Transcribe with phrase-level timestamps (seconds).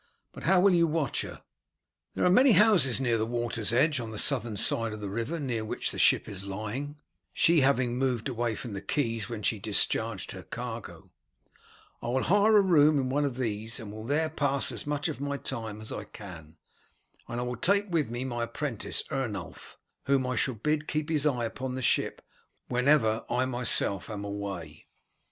[0.31, 1.43] But how will you watch her?"
[2.15, 5.39] "There are many houses near the water's edge, on the southern side of the river
[5.39, 6.95] near which the ship is lying,
[7.31, 11.11] she having moved away from the quays when she discharged her cargo.
[12.01, 15.07] I will hire a room in one of these, and will there pass as much
[15.07, 16.57] of my time as I can;
[17.27, 21.27] and I will take with me my apprentice Ernulf, whom I shall bid keep his
[21.27, 22.23] eye upon the ship
[22.69, 24.87] whenever I myself am away.